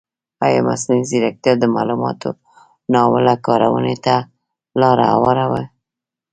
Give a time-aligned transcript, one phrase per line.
[0.45, 2.29] ایا مصنوعي ځیرکتیا د معلوماتو
[2.93, 4.15] ناوړه کارونې ته
[4.81, 5.65] لاره نه هواروي؟